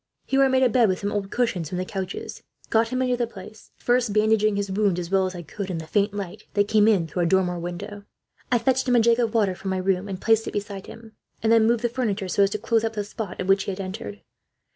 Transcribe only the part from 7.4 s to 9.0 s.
window. I fetched a